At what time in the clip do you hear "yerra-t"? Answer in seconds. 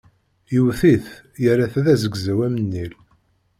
1.43-1.75